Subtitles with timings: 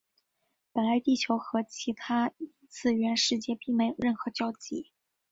[0.73, 4.89] 本来地球和其他异次元世界并没有任何交集。